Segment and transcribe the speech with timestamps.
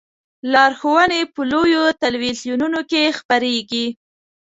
[0.53, 3.87] لارښوونې په لویو تلویزیونونو کې خپریږي.